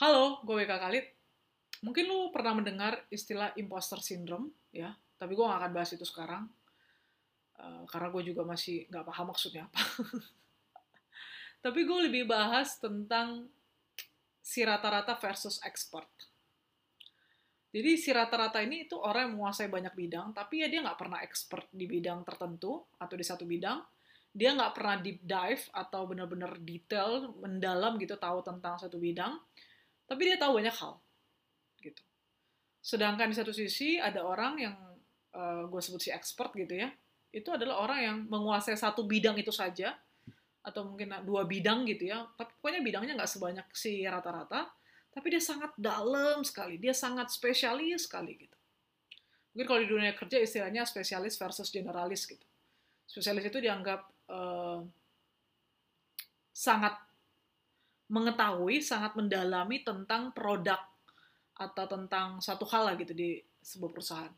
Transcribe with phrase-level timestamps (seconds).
[0.00, 1.06] Halo, gue WK Khalid.
[1.84, 4.96] Mungkin lu pernah mendengar istilah imposter syndrome, ya.
[4.96, 6.48] Tapi gue gak akan bahas itu sekarang.
[7.60, 10.08] Uh, karena gue juga masih gak paham maksudnya apa.
[11.68, 13.52] Tapi gue lebih bahas tentang
[14.40, 16.08] si rata-rata versus expert.
[17.68, 21.22] Jadi si rata-rata ini itu orang yang menguasai banyak bidang, tapi ya dia nggak pernah
[21.22, 23.78] expert di bidang tertentu atau di satu bidang.
[24.32, 29.38] Dia nggak pernah deep dive atau benar-benar detail, mendalam gitu tahu tentang satu bidang
[30.10, 30.98] tapi dia tahu banyak hal
[31.78, 32.02] gitu.
[32.82, 34.74] Sedangkan di satu sisi ada orang yang
[35.30, 36.90] uh, gue sebut si expert gitu ya
[37.30, 39.94] itu adalah orang yang menguasai satu bidang itu saja
[40.66, 42.26] atau mungkin dua bidang gitu ya.
[42.34, 44.66] Tapi pokoknya bidangnya nggak sebanyak si rata-rata
[45.10, 48.56] tapi dia sangat dalam sekali dia sangat spesialis sekali gitu.
[49.54, 52.46] Mungkin kalau di dunia kerja istilahnya spesialis versus generalis gitu.
[53.06, 54.82] Spesialis itu dianggap uh,
[56.54, 56.98] sangat
[58.10, 60.82] mengetahui, sangat mendalami tentang produk
[61.54, 64.34] atau tentang satu hal lah gitu di sebuah perusahaan.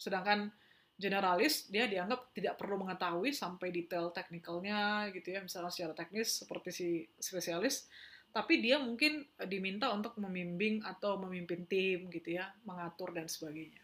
[0.00, 0.48] Sedangkan
[0.96, 6.68] generalis dia dianggap tidak perlu mengetahui sampai detail teknikalnya gitu ya, misalnya secara teknis seperti
[6.72, 6.88] si
[7.20, 7.90] spesialis,
[8.32, 13.82] tapi dia mungkin diminta untuk membimbing atau memimpin tim gitu ya, mengatur dan sebagainya.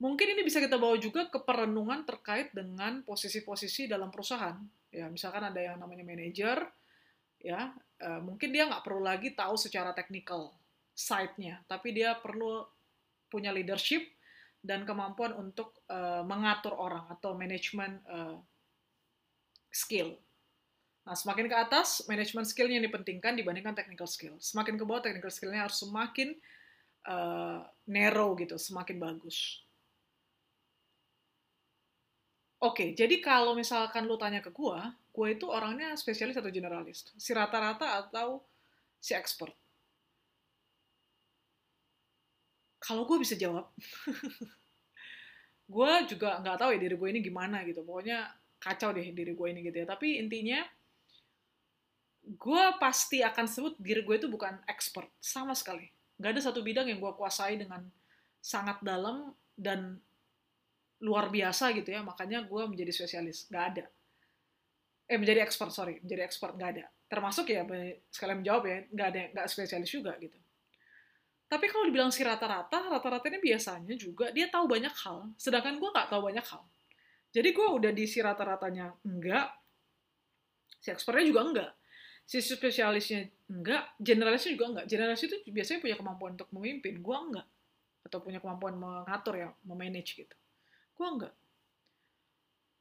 [0.00, 4.58] Mungkin ini bisa kita bawa juga ke perenungan terkait dengan posisi-posisi dalam perusahaan.
[4.90, 6.66] Ya, misalkan ada yang namanya manajer,
[7.44, 10.50] ya uh, mungkin dia nggak perlu lagi tahu secara teknikal
[10.94, 12.62] side-nya, tapi dia perlu
[13.26, 14.14] punya leadership
[14.62, 18.38] dan kemampuan untuk uh, mengatur orang atau manajemen uh,
[19.68, 20.16] skill.
[21.04, 24.40] Nah, semakin ke atas, manajemen skill-nya yang dipentingkan dibandingkan technical skill.
[24.40, 26.32] Semakin ke bawah, technical skill-nya harus semakin
[27.04, 29.60] uh, narrow gitu, semakin bagus.
[32.64, 37.06] Oke, jadi kalau misalkan lu tanya ke gua, gue itu orangnya spesialis atau generalis?
[37.14, 38.42] Si rata-rata atau
[38.98, 39.54] si expert?
[42.82, 43.70] Kalau gue bisa jawab.
[45.64, 47.80] Gue juga nggak tahu ya diri gue ini gimana gitu.
[47.80, 48.28] Pokoknya
[48.60, 49.86] kacau deh diri gue ini gitu ya.
[49.88, 50.60] Tapi intinya
[52.20, 55.08] gue pasti akan sebut diri gue itu bukan expert.
[55.24, 55.88] Sama sekali.
[56.20, 57.80] Nggak ada satu bidang yang gue kuasai dengan
[58.44, 59.96] sangat dalam dan
[61.00, 62.04] luar biasa gitu ya.
[62.04, 63.48] Makanya gue menjadi spesialis.
[63.48, 63.84] Nggak ada
[65.04, 66.84] eh menjadi expert sorry menjadi expert nggak ada.
[67.08, 67.62] Termasuk ya
[68.08, 70.36] sekalian menjawab ya nggak ada nggak spesialis juga gitu.
[71.44, 75.90] Tapi kalau dibilang si rata-rata rata-rata ini biasanya juga dia tahu banyak hal sedangkan gue
[75.92, 76.62] nggak tahu banyak hal.
[77.34, 79.52] Jadi gue udah di si rata-ratanya enggak
[80.80, 81.70] si expertnya juga enggak
[82.24, 87.46] si spesialisnya enggak generalisnya juga enggak generalis itu biasanya punya kemampuan untuk memimpin gue enggak
[88.04, 90.36] atau punya kemampuan mengatur ya memanage gitu.
[90.96, 91.34] Gue enggak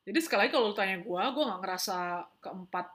[0.04, 1.98] jadi sekali lagi kalau lu tanya gue, gue nggak ngerasa
[2.44, 2.88] keempat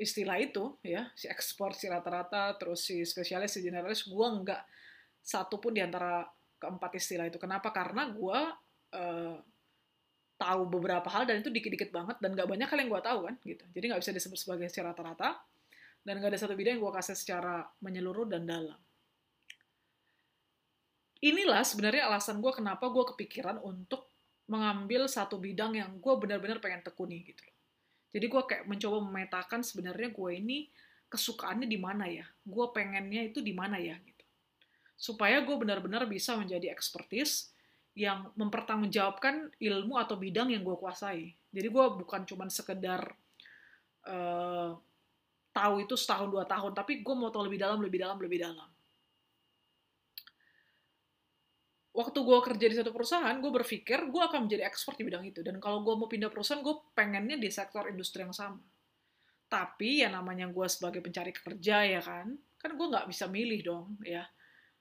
[0.00, 4.62] istilah itu ya, si ekspor, si rata-rata, terus si spesialis, si generalis, gue nggak
[5.20, 6.24] satu pun di antara
[6.56, 7.36] keempat istilah itu.
[7.36, 7.68] Kenapa?
[7.68, 8.38] Karena gue
[8.96, 9.36] uh,
[10.40, 13.34] tahu beberapa hal dan itu dikit-dikit banget dan nggak banyak hal yang gue tahu kan
[13.44, 13.64] gitu.
[13.76, 15.36] Jadi nggak bisa disebut sebagai si rata-rata
[16.00, 18.80] dan nggak ada satu bidang yang gue kasih secara menyeluruh dan dalam.
[21.24, 24.13] Inilah sebenarnya alasan gue kenapa gue kepikiran untuk
[24.44, 27.56] mengambil satu bidang yang gue benar-benar pengen tekuni gitu loh.
[28.14, 30.58] Jadi gue kayak mencoba memetakan sebenarnya gue ini
[31.10, 34.24] kesukaannya di mana ya, gue pengennya itu di mana ya gitu.
[34.94, 37.50] Supaya gue benar-benar bisa menjadi ekspertis
[37.94, 41.30] yang mempertanggungjawabkan ilmu atau bidang yang gue kuasai.
[41.54, 43.14] Jadi gue bukan cuman sekedar
[44.10, 44.74] uh,
[45.54, 48.73] tahu itu setahun dua tahun, tapi gue mau tahu lebih dalam, lebih dalam, lebih dalam.
[51.94, 55.40] Waktu gue kerja di satu perusahaan, gue berpikir gue akan menjadi expert di bidang itu.
[55.46, 58.58] Dan kalau gue mau pindah perusahaan, gue pengennya di sektor industri yang sama.
[59.46, 63.86] Tapi ya namanya gue sebagai pencari kerja ya kan, kan gue nggak bisa milih dong
[64.02, 64.26] ya.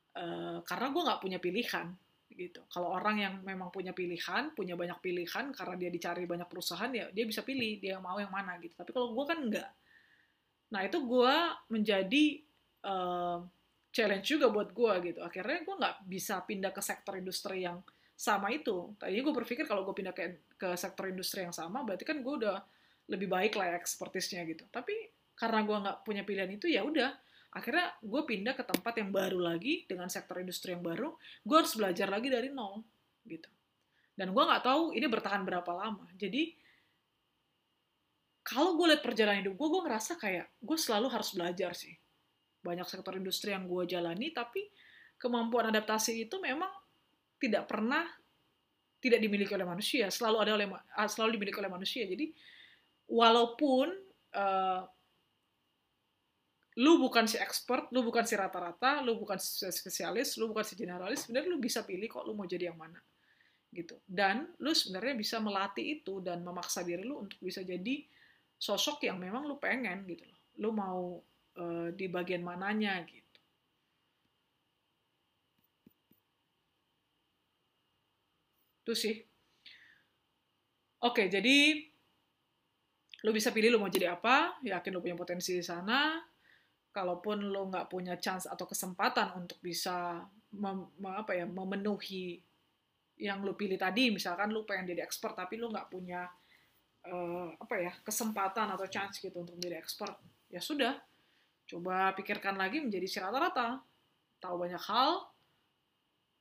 [0.10, 0.26] E,
[0.66, 1.88] karena gue nggak punya pilihan
[2.34, 2.66] gitu.
[2.66, 7.14] Kalau orang yang memang punya pilihan, punya banyak pilihan karena dia dicari banyak perusahaan ya
[7.14, 8.74] dia bisa pilih dia mau yang mana gitu.
[8.74, 9.70] Tapi kalau gue kan enggak.
[10.74, 11.36] Nah itu gue
[11.70, 12.26] menjadi
[12.90, 13.46] uh,
[13.94, 15.20] challenge juga buat gue gitu.
[15.22, 17.78] Akhirnya gue nggak bisa pindah ke sektor industri yang
[18.18, 18.98] sama itu.
[18.98, 22.34] Tadinya gue berpikir kalau gue pindah ke, ke sektor industri yang sama, berarti kan gue
[22.42, 22.58] udah
[23.14, 24.66] lebih baik lah ekspertisnya gitu.
[24.74, 27.14] Tapi karena gue nggak punya pilihan itu, ya udah.
[27.54, 31.14] Akhirnya gue pindah ke tempat yang baru lagi dengan sektor industri yang baru.
[31.46, 32.82] Gue harus belajar lagi dari nol
[33.30, 33.50] gitu.
[34.18, 36.10] Dan gue nggak tahu ini bertahan berapa lama.
[36.18, 36.58] Jadi
[38.42, 41.94] kalau gue lihat perjalanan hidup gue, gue ngerasa kayak gue selalu harus belajar sih
[42.64, 44.64] banyak sektor industri yang gue jalani tapi
[45.20, 46.72] kemampuan adaptasi itu memang
[47.38, 48.08] tidak pernah
[49.04, 52.32] tidak dimiliki oleh manusia selalu ada oleh ah, selalu dimiliki oleh manusia jadi
[53.12, 53.92] walaupun
[54.34, 54.82] uh,
[56.82, 60.74] lu bukan si expert, lu bukan si rata-rata, lu bukan si spesialis, lu bukan si
[60.74, 62.98] generalis, sebenarnya lu bisa pilih kok lu mau jadi yang mana.
[63.70, 64.02] Gitu.
[64.06, 68.02] Dan lu sebenarnya bisa melatih itu dan memaksa diri lu untuk bisa jadi
[68.58, 70.40] sosok yang memang lu pengen gitu loh.
[70.62, 71.22] Lu mau
[71.58, 73.38] uh, di bagian mananya gitu.
[78.84, 79.16] Itu sih.
[81.04, 81.84] Oke, jadi
[83.24, 86.20] lu bisa pilih lu mau jadi apa, yakin lu punya potensi di sana,
[86.94, 90.22] kalaupun lo nggak punya chance atau kesempatan untuk bisa
[90.54, 92.38] mem, apa ya memenuhi
[93.18, 96.28] yang lo pilih tadi misalkan lo pengen jadi expert tapi lo nggak punya
[97.10, 100.18] uh, apa ya kesempatan atau chance gitu untuk menjadi expert
[100.54, 100.94] ya sudah
[101.74, 103.82] coba pikirkan lagi menjadi si rata-rata.
[104.38, 105.26] Tahu banyak hal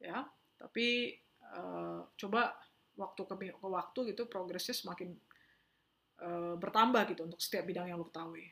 [0.05, 0.29] ya.
[0.61, 1.17] Tapi
[1.57, 2.53] uh, coba
[3.01, 5.17] waktu ke, ke waktu gitu progresnya semakin
[6.21, 8.45] uh, bertambah gitu untuk setiap bidang yang lo ketahui.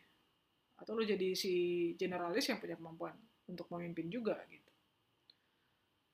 [0.81, 1.53] Atau lu jadi si
[2.00, 3.12] generalis yang punya kemampuan
[3.44, 4.73] untuk memimpin juga gitu.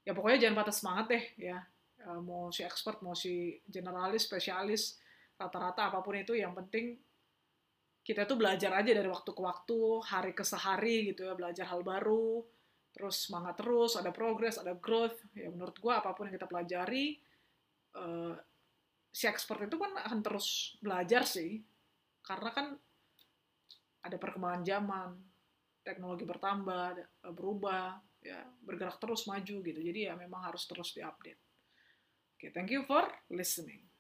[0.03, 1.59] Ya pokoknya jangan patah semangat deh ya.
[1.99, 4.99] E, mau si expert mau si generalis spesialis
[5.35, 6.99] rata-rata apa pun itu yang penting
[8.07, 11.83] kita tuh belajar aja dari waktu ke waktu hari ke sehari gitu ya belajar hal
[11.83, 12.47] baru
[12.95, 17.19] terus semangat terus ada progress ada growth ya menurut gua apa pun yang kita pelajari
[17.99, 18.39] uh,
[19.11, 21.59] si expert itu kan akan terus belajar sih
[22.23, 22.67] karena kan
[24.07, 25.11] ada perkembangan zaman,
[25.83, 26.95] teknologi bertambah,
[27.35, 29.81] berubah, ya bergerak terus maju gitu.
[29.83, 31.43] Jadi ya memang harus terus diupdate.
[32.37, 33.96] Oke, okay, thank you for listening.